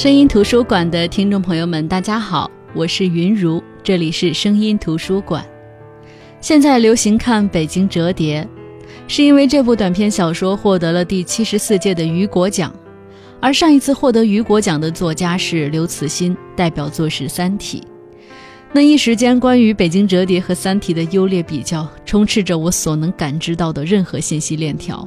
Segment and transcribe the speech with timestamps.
[0.00, 5.44] 声音图书馆的听众朋友们，大家好，我是云如，这里是声音图书馆。
[6.40, 8.42] 现在流行看《北京折叠》，
[9.06, 12.74] 是因为这部短篇小说获得了第七十四届的雨果奖，
[13.42, 17.80] 而上一次获得雨果奖的作家是刘慈欣，代表作是《三体》。
[18.72, 25.06] 那一时间，关于《北京折叠》和《三体》的优劣比较，充斥着我所能感知到的任何信息链条。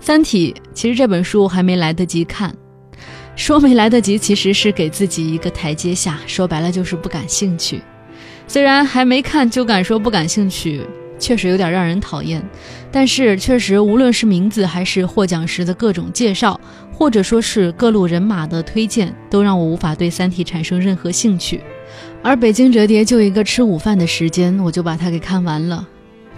[0.00, 2.56] 三体》其实这本书还没来得及看。
[3.36, 6.18] 说没来得及，其实是给自己一个台阶下。
[6.26, 7.80] 说白了就是不感兴趣。
[8.48, 10.82] 虽然还没看就敢说不感兴趣，
[11.18, 12.42] 确实有点让人讨厌。
[12.90, 16.58] 但是确实，无论是名字还是获奖时的各种介绍，
[16.90, 21.60] 或者说是各路人马的推荐，都让我无法对《三体》产生任何兴趣。
[22.22, 25.86] 而《北京折叠》就一个吃午饭的时间，我就把它给看完了。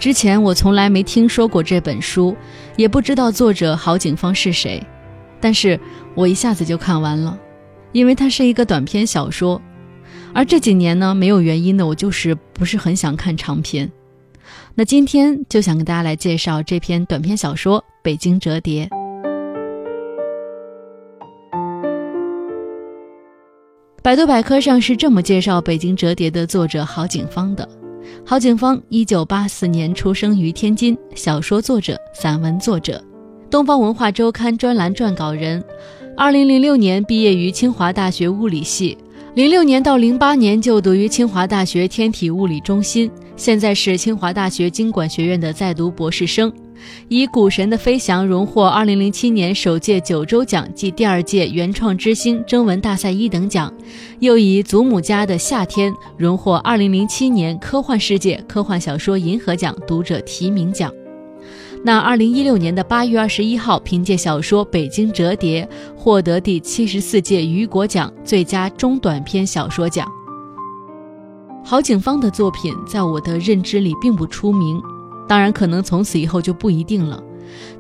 [0.01, 2.35] 之前我从来没听说过这本书，
[2.77, 4.83] 也不知道作者郝景芳是谁。
[5.41, 5.79] 但是
[6.15, 7.39] 我一下子就看完了，
[7.93, 9.61] 因为它是一个短篇小说，
[10.35, 13.91] 而这几年呢，没有原因的，我就是不是很想看长篇。
[14.75, 18.87] 那今天就想跟大家来介绍这篇短篇小说《北京折叠》。
[24.03, 27.69] 百度百科上是这么介绍《北京折叠》的作者郝景芳的：
[28.25, 33.05] 郝景芳，一九八四年出生于天津，小说作者、散文作者。
[33.51, 35.65] 东方文化周刊专栏撰稿人，
[36.15, 38.97] 二零零六年毕业于清华大学物理系，
[39.35, 46.53] 零六年到零八年就读于清华大学天体物理中心，现在是清华大学经管学院的在读博士生，
[47.09, 53.73] 以《股神的飞翔》荣获二零零七年首届九州奖暨第二届原创之星征文大赛一等奖，
[54.19, 60.93] 又以《祖母家的夏天》荣获二零零七年科幻世界科幻小说银河奖读者提名奖。
[61.85, 65.65] 那二零一六年的八月二十一号，凭借小说《北京折叠》
[65.97, 70.07] 获得第七十四届雨果奖最佳中短篇小说奖。
[71.65, 74.81] 郝景芳的作品在我的认知里并不出名，
[75.29, 77.23] 当然可能从此以后就不一定了。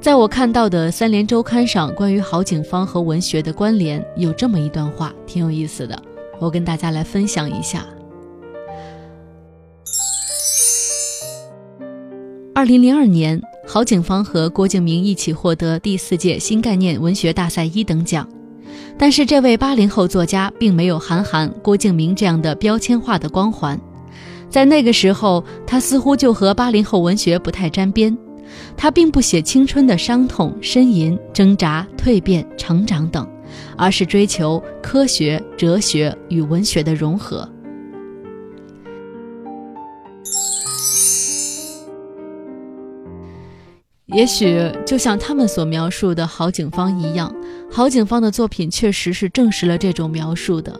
[0.00, 6.00] 在我看到的《三联周刊》上关于郝景芳和文学的关联，有这么一段话，挺有意思的，
[6.38, 7.84] 我跟大家来分享一下。
[12.54, 13.42] 二零零二年。
[13.71, 18.27] 郝景芳和郭敬明一起获得第四届新概念文学大赛一等奖，
[18.97, 23.79] 但是这位八零后作家并没有韩寒、郭敬明这样的标签化的光环，
[24.49, 28.17] 在那个时候，他似乎就和八零后文学不太沾边。
[28.75, 33.29] 他并不写青春的伤痛、呻吟、挣扎、蜕变、成长等，
[33.77, 37.47] 而是追求科学、哲学与文学的融合。
[44.14, 47.34] 也许就像他们所描述的郝景芳一样，
[47.70, 50.78] 郝景芳的作品确实是证实了这种描述的。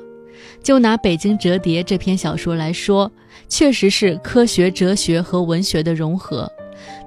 [0.63, 3.11] 就拿《北京折叠》这篇小说来说，
[3.47, 6.51] 确实是科学、哲学和文学的融合。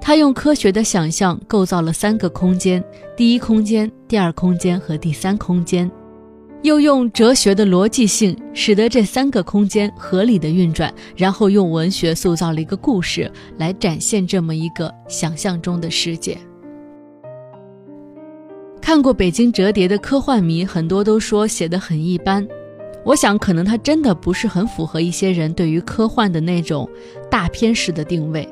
[0.00, 2.82] 他用科学的想象构造了三个空间：
[3.16, 5.90] 第一空间、第二空间和第三空间。
[6.62, 16.38] 又用哲学的逻辑性，使得这三个空间合理的运转，然后用文学塑造了一个故事，来展现这么一个想象中的世界。
[18.80, 22.46] 看过《北京折叠》的科幻迷很多都说写的很一般，
[23.04, 26.88] 我想可能它真的不是很符合一些人对于科幻的那种
[27.28, 28.48] 大片式的定位。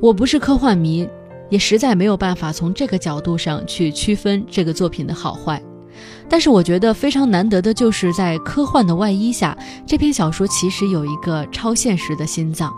[0.00, 1.06] 我不是科幻迷，
[1.50, 5.62] 也实在没有办法从这个角度上去区分这个作品的好坏。
[6.28, 9.56] 但是我觉得非常难得的就是在科幻的外衣下，
[9.86, 12.74] 这篇小说其实有一个超现实的心脏。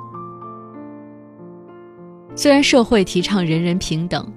[2.36, 4.30] 虽然社会提倡人人平等，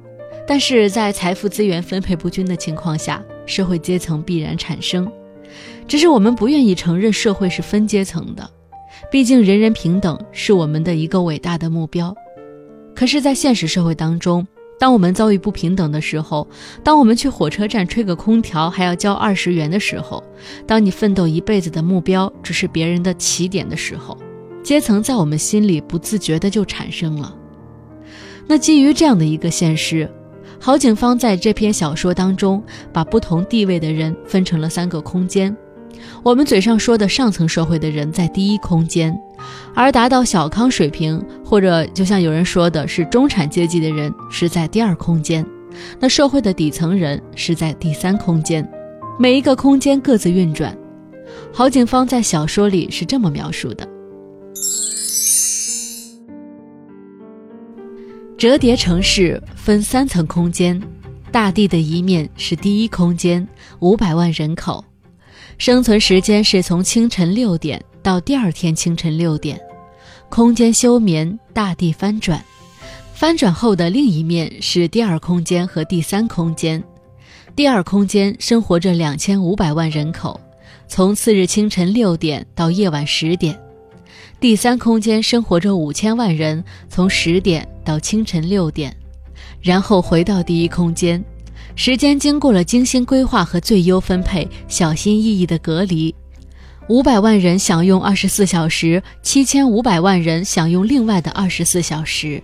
[0.48, 5.12] 但是在财富资源分配不均的情况下，社会阶层必然产生。
[5.88, 8.50] 只是我们不愿意承认社会是分阶层的，
[9.12, 12.16] 毕竟人人平等是我们的一个伟大的目标。
[12.96, 14.48] 可是，在现实社会当中，
[14.82, 16.48] 当我们遭遇不平等的时候，
[16.84, 20.24] 当我们去火车站吹个空调还要交二十元的时候，
[20.66, 24.18] 当你奋斗一辈子的目标只是别人的起点的时候，
[24.64, 27.32] 阶层在我们心里不自觉的就产生了。
[28.48, 30.10] 那基于这样的一个现实，
[30.60, 35.56] 郝景芳在这篇小说当中把不同地位的人分成了三个空间。
[36.24, 39.16] 我们嘴上说的上层社会的人在第一空间。
[39.74, 45.44] 而达到小康水平，或者就像有人说的是中产阶级的人，是在第二空间；
[46.00, 48.70] 那社会的底层人是在第三空间。
[49.20, 50.78] 每一个空间各自运转。
[51.54, 53.88] 郝景芳在小说里是这么描述的：
[58.38, 60.82] 折叠城市分三层空间，
[61.32, 63.48] 大地的一面是第一空间，
[63.80, 64.84] 五百万人口。
[65.58, 69.60] 生存时间是从清晨六点到第二天清晨六点。
[70.30, 72.44] 空间休眠，大地翻转。
[73.14, 76.84] 翻转后的另一面是第二空间和第三空间。
[77.56, 80.40] 第二空间生活着两千五百万人口，
[80.88, 83.54] 从次日清晨六点到夜晚十点；
[84.40, 88.96] 第三空间生活着五千万人，从十点到清晨六点，
[89.62, 91.24] 然后回到第一空间。
[91.76, 96.16] 时间经过了精心规划和最优分配，小心翼翼的隔离。
[96.92, 102.44] 五百万人享用二十四小时，七千五百万人享用另外的二十四小时。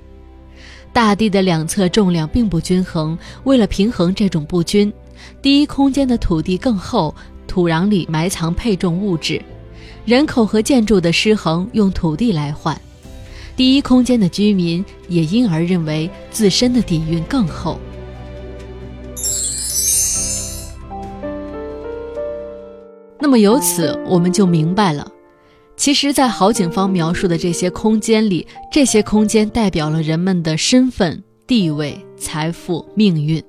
[0.93, 4.89] 大地的两侧重量并不均衡，为了平衡这种不均，
[5.41, 7.13] 第一空间的土地更厚，
[7.45, 9.37] 土壤里埋藏配重物质；
[10.05, 12.79] 人口和建筑的失衡用土地来换，
[13.57, 17.77] 第一空间的居民也因而认为自身的底蕴更厚。
[23.19, 25.07] 那么由此我们就明白了。
[25.75, 33.43] 其实，在郝景芳描述的这些空间里，这些空间代表了人们的身份、地位、财富、命运。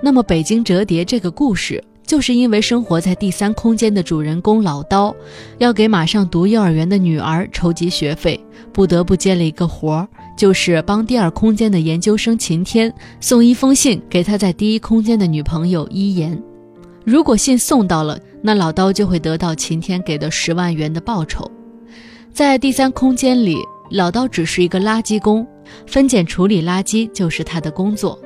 [0.00, 5.14] 那么，北京折叠这个故事，就是因为生活在第三空间的主人公老刀，
[5.58, 8.40] 要给马上读幼儿园的女儿筹集学费，
[8.72, 16.40] 不得不接了一个活儿，就是帮第二空间的研究生秦天送一封信给他在第一空间的女朋友伊言。
[17.04, 21.50] 如果信送到了，那老刀就会得到晴天给的十万元的报酬。
[22.32, 23.58] 在第三空间里，
[23.90, 25.46] 老刀只是一个垃圾工，
[25.86, 28.18] 分拣处理垃圾就是他的工作。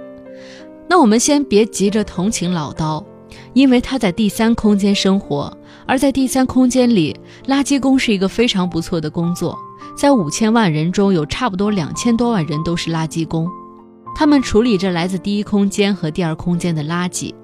[0.88, 3.02] 那我们先别急着同情老刀，
[3.54, 5.56] 因为他在第三空间生活，
[5.86, 9.58] 而在第三空间里，垃圾工是一个非常不错的工作。
[9.96, 13.48] 在五千万人中有差不多两千多万人都是垃圾工，
[14.14, 17.34] 他们处理着来自第一空间和第二空间的垃圾。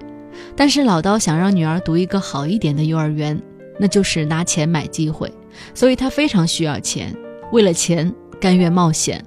[0.55, 3.41] 但是老刀想让女儿读一个好一点的幼儿园，
[3.77, 5.31] 那就是拿钱买机会，
[5.73, 7.15] 所以他非常需要钱，
[7.51, 9.23] 为了钱甘愿冒险。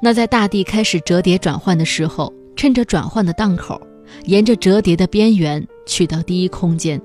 [0.00, 3.80] 那在大地开始折叠转换的时候，趁着转换的档口，
[4.24, 7.00] 沿着折叠的边缘去到第一空间。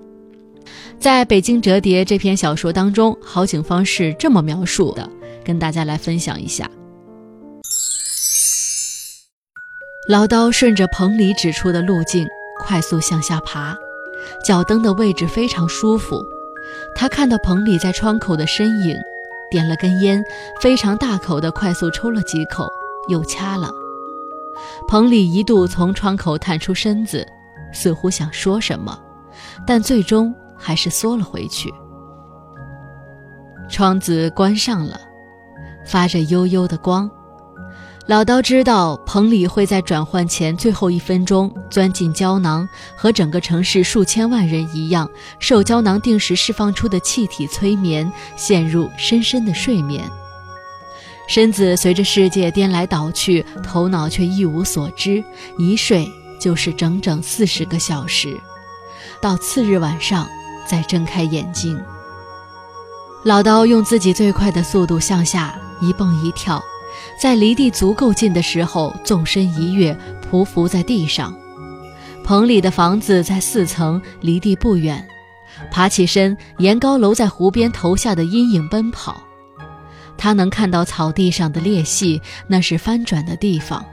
[1.00, 5.10] 在北京折叠这篇小说当中，郝景芳是这么描述的，
[5.44, 6.70] 跟大家来分享一下。
[10.08, 12.28] 老刀顺着棚里指出的路径。
[12.70, 13.76] 快速向下爬，
[14.46, 16.24] 脚蹬的位置非常舒服。
[16.96, 18.96] 他看到棚里在窗口的身影，
[19.50, 20.24] 点了根烟，
[20.62, 22.72] 非常大口的快速抽了几口，
[23.08, 23.72] 又掐了。
[24.88, 27.26] 棚里一度从窗口探出身子，
[27.74, 28.96] 似乎想说什么，
[29.66, 31.74] 但最终还是缩了回去。
[33.68, 35.02] 窗子关上了，
[35.84, 37.10] 发着幽幽的光。
[38.10, 45.08] 老刀知道彭里会在转换前最后一分钟钻进胶囊，和整个城市数千万人一样，
[45.38, 50.10] 受胶囊定时释放出的气体催眠，陷入深深的睡眠。
[51.28, 55.24] 身子随着世界颠来倒去，头脑却一无所知，
[55.60, 58.36] 一睡就是整整四十个小时，
[59.22, 60.28] 到次日晚上
[60.66, 61.80] 再睁开眼睛。
[63.22, 66.60] 老刀用自己最快的速度向下一蹦一跳。
[67.20, 69.94] 在离地足够近的时候，纵身一跃，
[70.32, 71.38] 匍匐在地上。
[72.24, 75.06] 棚里的房子在四层，离地不远。
[75.70, 79.22] 爬起身，沿高楼在湖边投下的阴影奔跑。
[80.18, 83.86] 他能看到草地上的裂隙，那是翻转的地方。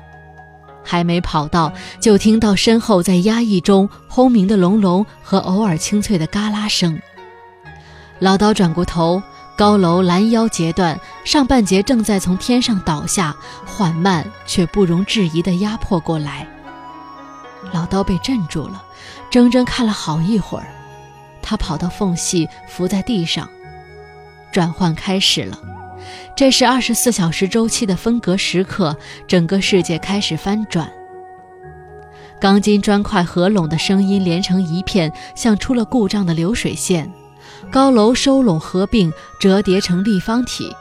[0.85, 6.97] 还没跑到，就听到身后在压抑中轰鸣的隆隆和偶尔清脆的嘎啦声。
[8.21, 9.21] 老刀转过头。
[9.57, 13.35] 高楼拦腰截断，上半截正在从天上倒下，
[13.65, 16.47] 缓慢却不容置疑地压迫过来。
[17.73, 18.85] 老刀被镇住了，
[19.31, 20.67] 怔怔看了好一会儿，
[21.41, 23.49] 他跑到缝隙，伏在地上。
[24.53, 25.59] 转换开始了，
[26.37, 28.95] 这是二十四小时周期的分隔时刻，
[29.27, 30.93] 整个世界开始翻转。
[32.39, 37.11] 钢筋砖块合拢的声音连成一片，像出了故障的流水线。
[37.71, 40.75] 高楼收拢合并折叠成立方体，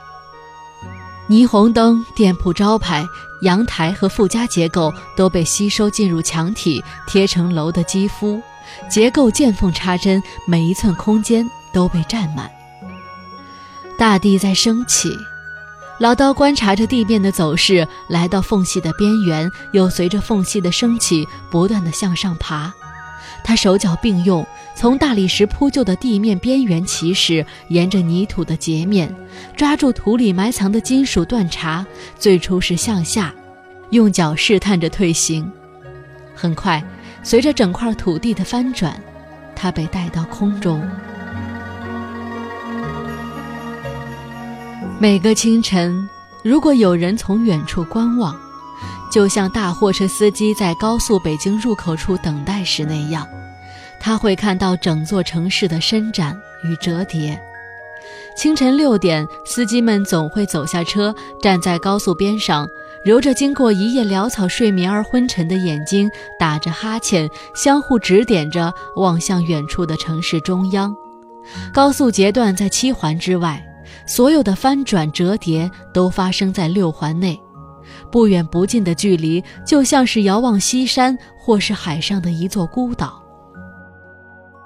[1.28, 3.06] 霓虹灯、店铺招牌、
[3.42, 8.42] 阳台和附加结构都被吸收进入墙体，贴成楼的肌肤，
[8.90, 12.50] 结构见缝插针，每一寸空间都被占满。
[13.98, 15.18] 大地在升起，
[16.00, 22.74] 老刀观察着地面的走势，来到缝隙的边缘，又随着缝隙的升起，不断的向上爬。
[23.44, 29.10] 他手脚并用，从大理石铺就的地面边缘起始沿着泥土的截面
[29.56, 31.86] 抓住土里埋藏的金属断茬
[32.20, 33.34] 最初是向下
[33.92, 35.50] 用脚试探着退行
[36.36, 36.84] 很快
[37.24, 39.02] 随着整块土地的翻转
[39.56, 40.86] 它被带到空中。
[45.00, 46.08] 每个清晨
[46.44, 48.36] 如果有人从远处观望
[49.12, 53.26] 就像大货车司机在高速北京入口处等待时那样
[54.00, 57.40] 他会看到整座城市的伸展与折叠。
[58.36, 62.68] 清晨六点，司机们总会走下车，站在高速边上，
[63.06, 66.10] 揉着经过一夜潦草睡眠而昏沉的眼睛，
[66.40, 70.96] 打着哈欠，相互指点着，望向远处的城市中央。
[71.74, 73.66] 高速截断在七环之外。
[74.08, 77.40] 所有的翻转折叠都发生在六环内，
[78.12, 83.25] 不远不近的距离，就像是遥望西山或是海上的一座孤岛。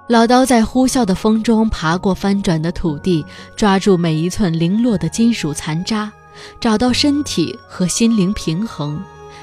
[0.09, 3.23] 老刀在呼啸的风中爬过翻转的土地，
[3.55, 6.11] 抓住每一寸零落的金属残渣，
[6.59, 8.99] 找到身体和心灵平衡，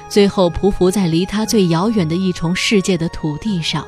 [0.09, 3.87] 最后匍匐在离他最遥远的一重世界的土地上。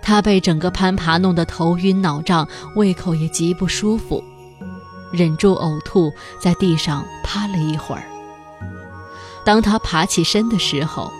[0.00, 2.46] 他被整个攀爬弄得头晕脑胀，
[2.76, 4.22] 胃口也极不舒服。
[5.10, 8.04] 忍住呕吐，在地上趴了一会儿。
[9.44, 11.12] 当他爬起身的时候，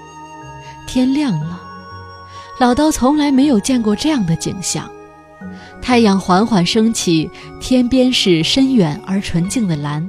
[0.87, 1.61] 天亮了。
[2.63, 4.89] 老刀从来没有见过这样的景象：
[5.83, 7.29] 太阳缓缓升起，
[7.59, 10.09] 天边是深远而纯净的蓝，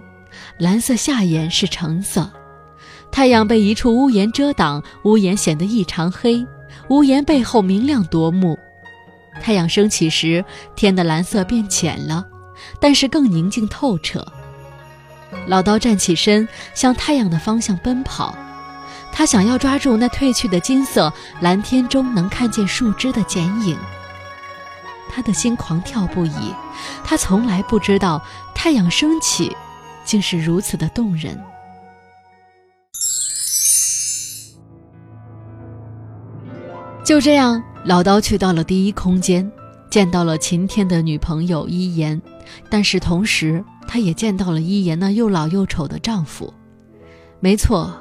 [0.59, 2.31] 蓝色下沿是橙色。
[3.11, 6.45] 太阳被一处屋檐遮挡，屋檐显得异常黑，
[6.89, 8.55] 屋檐背后明亮夺目。
[9.41, 10.45] 太阳升起时，
[10.75, 12.23] 天的蓝色变浅了。
[12.79, 14.23] 但是更宁静透彻。
[15.47, 18.37] 老刀站起身，向太阳的方向奔跑。
[19.13, 23.77] 他想要抓住那褪去的金色，蓝天中能看见树枝的剪影。
[25.09, 26.53] 他的心狂跳不已。
[27.03, 28.19] 他从来不知道
[28.55, 29.55] 太阳升起，
[30.03, 31.39] 竟是如此的动人。
[37.05, 39.49] 就这样，老刀去到了第一空间，
[39.91, 42.19] 见到了晴天的女朋友伊言。
[42.69, 46.51] 但是同时，他也见到了伊言那又老又丑的丈夫。
[47.39, 47.93] 没错，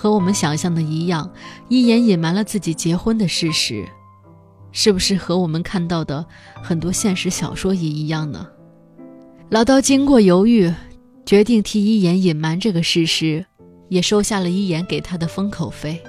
[0.00, 1.30] 和我们想象的一样，
[1.68, 3.86] 一眼隐瞒了自己结婚的事实，
[4.72, 6.24] 是不是和我们看到的
[6.62, 8.46] 很多现实小说也一样呢？
[9.50, 10.72] 老刀经过犹豫，
[11.26, 13.44] 决定替伊颜隐瞒这个事实，
[13.90, 16.02] 也收下了伊颜给他的封口费。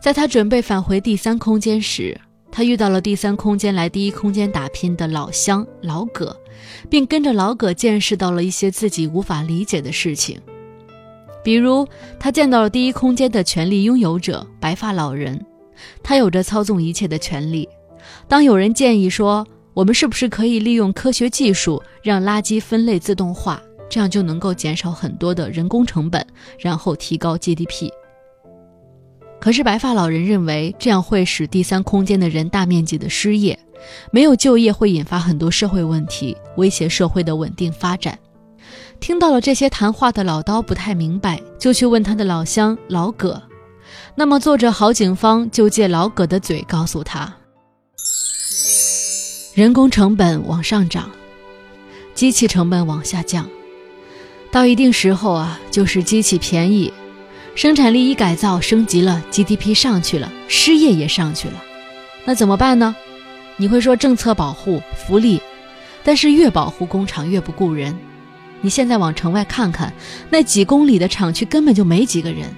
[0.00, 2.16] 在他准备返回第三空间时，
[2.52, 6.40] 他遇到了第三空间来第一空间打拼的老乡老葛，
[6.88, 10.40] 并跟着老葛见识到了一些自己无法理解的事情，
[11.42, 11.86] 比如
[12.18, 15.44] 他见到了第一空间的权力拥有者白发老人，
[16.02, 17.68] 他有着操纵一切的权利。
[18.26, 26.26] 当有人建议说，我们是不是可以利用科学技术让垃圾分类自动化，这样就能够减少很多的人工成本，
[26.58, 27.90] 然后提高 GDP。
[29.40, 33.56] 可是白发老人认为，这样会使第三空间的人大面积的失业，
[34.10, 38.18] 没有就业会引发很多社会问题，威胁社会的稳定发展。
[39.00, 43.40] 听到了这些谈话的老刀不太明白，就去问他的老乡老葛。
[44.14, 47.32] 那么作者郝景芳就借老葛的嘴告诉他：
[49.54, 51.10] 人工成本往上涨，
[52.14, 53.48] 机器成本往下降，
[54.50, 56.92] 到一定时候啊，就是机器便宜。
[57.54, 61.54] 生产力一改造升级了，GDP 上去了，失业也上去了，
[62.24, 62.94] 那怎么办呢？
[63.56, 65.40] 你会说政策保护福利，
[66.04, 67.96] 但是越保护工厂越不雇人。
[68.60, 69.92] 你现在往城外看看，
[70.30, 72.48] 那几公里的厂区根本就没几个人。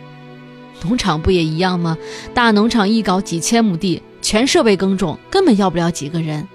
[0.82, 1.96] 农场不也一样吗？
[2.32, 6.46] 大农场一搞几千亩地，全设备耕种，根本要不了几个人。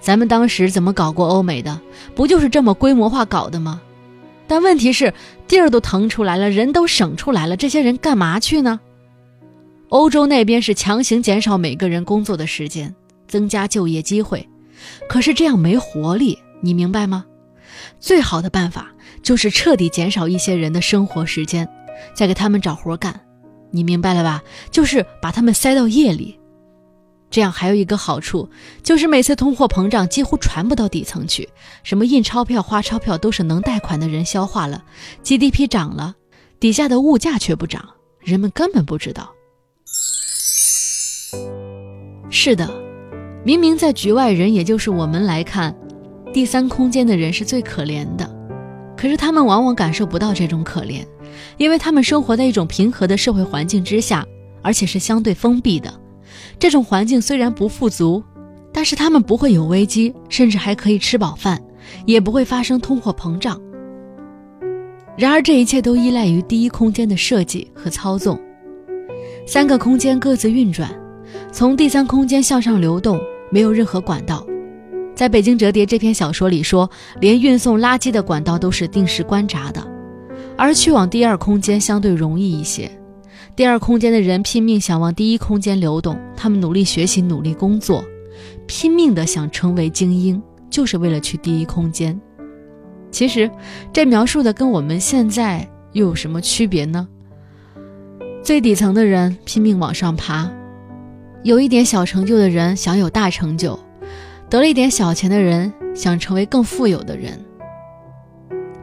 [0.00, 1.80] 咱们当时怎么搞过欧美的？
[2.14, 3.80] 不就是这么规模化搞的吗？
[4.46, 5.12] 但问题是，
[5.48, 8.78] 地儿都腾出来了，人都省出来了，这些人干嘛去呢？
[9.88, 12.94] 欧洲那边是强行减少每个人工作的时间，
[13.26, 14.46] 增加就业机会，
[15.08, 17.24] 可是这样没活力，你明白吗？
[17.98, 18.92] 最好的办法
[19.22, 21.68] 就是彻底减少一些人的生活时间，
[22.14, 23.20] 再给他们找活干，
[23.70, 24.42] 你明白了吧？
[24.70, 26.38] 就是把他们塞到夜里。
[27.28, 28.48] 这样还有一个好处，
[28.84, 31.48] 就是每次通货膨胀几乎传不到底层去，
[31.82, 34.84] 什么印钞票、花钞票都是能贷款的人消化了
[35.24, 36.14] ，GDP 涨了，
[36.60, 37.84] 底下的物价却不涨，
[38.20, 39.32] 人们根本不知道。
[42.30, 42.72] 是的，
[43.44, 45.76] 明明在局外人，也就是我们来看，
[46.36, 48.30] 第三空间的人是最可怜的，
[48.94, 51.02] 可是他们往往感受不到这种可怜，
[51.56, 54.22] 因为他们生活在一种平和的社会环境之下，
[54.60, 55.90] 而且是相对封闭的。
[56.58, 58.22] 这种环境虽然不富足，
[58.70, 61.58] 但是他们不会有危机，甚至还可以吃饱饭，
[62.04, 63.58] 也不会发生通货膨胀。
[65.16, 68.38] 然而，这一切都依赖于第一空间的设计和操纵。
[69.46, 70.90] 三个空间各自运转，
[71.50, 73.18] 从第三空间向上流动，
[73.50, 74.46] 没有任何管道。
[75.16, 76.88] 在北京折叠这篇小说里说，
[77.20, 79.82] 连运送垃圾的管道都是定时关闸的，
[80.58, 82.90] 而去往第二空间相对容易一些。
[83.56, 88.04] 第二空间的人拼命想往第一空间流动，他们努力学习，努力工作，
[88.66, 92.20] 拼命的想成为精英，就是为了去第一空间。
[93.10, 93.50] 其实，
[93.94, 97.08] 这描述的跟我们现在又有什么区别呢？
[98.42, 100.46] 最底层的人拼命往上爬，
[101.42, 103.78] 有一点小成就的人想有大成就，
[104.48, 107.42] 得了一点小钱的人想成为更富有的人。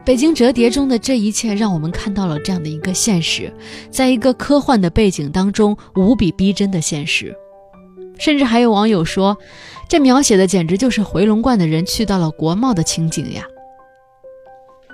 [0.04, 3.50] 北京折叠中的这一切，让我们看到了这样的一个现实，
[3.90, 7.34] 在一个科幻的背景当中，无比逼真的现实。
[8.18, 9.36] 甚至还有网友说，
[9.88, 13.44] 这描写的简直就是回龙观的人去到了国贸的情景呀。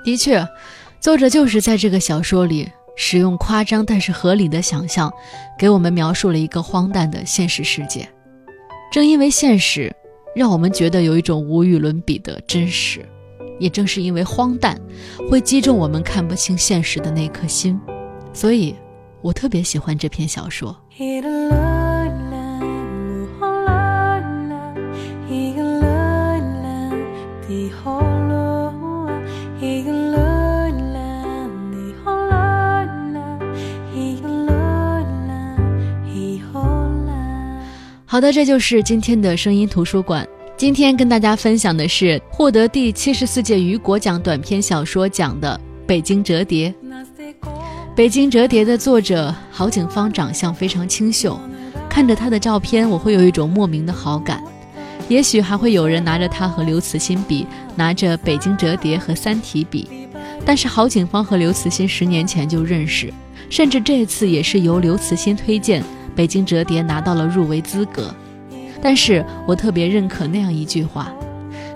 [0.05, 0.47] 的确，
[1.01, 5.13] 作者就是在这个小说里使用夸张但是合理的想象，
[5.59, 8.09] 给我们描述了一个荒诞的现实世界。
[8.93, 9.93] 正因为现实，
[10.35, 13.05] 让我们觉得有一种无与伦比的真实。
[13.59, 14.81] 也正是因为荒诞，
[15.29, 17.79] 会击中我们看不清现实的那颗心，
[18.33, 18.75] 所以
[19.21, 20.75] 我特别喜欢这篇小说。
[38.11, 40.27] 好的，这就是今天的声音图书馆。
[40.57, 46.75] 今天跟大家分享的是获得第七十四届雨果奖短篇小说奖的《北京折叠》。
[47.95, 51.39] 《北京折叠》的作者郝景芳长相非常清秀，
[51.89, 54.43] 看着他的照片，我会有一种莫名的好感。
[55.09, 59.89] 也许还会有人拿着他和刘慈欣比，拿着《北京折叠》和《三体》比。
[60.45, 63.15] 但是郝景芳和刘慈欣十年前就认识，
[63.49, 65.81] 甚至这次也是由刘慈欣推荐，
[66.15, 68.15] 《北京折叠》拿到了入围资格。
[68.83, 71.13] 但是我特别认可那样一句话，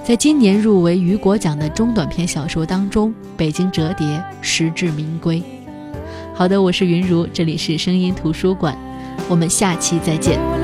[0.03, 4.07] 在今年入围雨果奖的中短篇小说当中，《北京折叠》
[4.40, 5.42] 实至名归。
[6.35, 8.77] 好的，我是云如，这里是声音图书馆，
[9.29, 10.63] 我们下期再见。